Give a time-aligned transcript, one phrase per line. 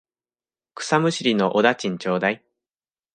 [0.73, 2.43] 草むしりのお駄賃ちょうだい。